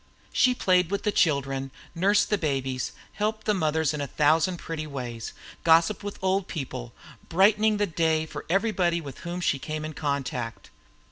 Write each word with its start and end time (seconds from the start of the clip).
She 0.33 0.55
played 0.55 0.89
with 0.89 1.03
the 1.03 1.11
children, 1.11 1.69
nursed 1.93 2.31
the 2.31 2.37
babies, 2.39 2.91
helped 3.13 3.45
the 3.45 3.53
mothers 3.53 3.93
in 3.93 4.01
a 4.01 4.07
thousand 4.07 4.57
pretty 4.57 4.87
ways, 4.87 5.31
gossiped 5.63 6.03
with 6.03 6.17
old 6.23 6.47
people, 6.47 6.91
brightening 7.29 7.77
the 7.77 7.85
day 7.85 8.25
for 8.25 8.43
everybody 8.49 8.99
with 8.99 9.19
whom 9.19 9.41
she 9.41 9.59
came 9.59 9.85
in 9.85 9.93
contact. 9.93 10.71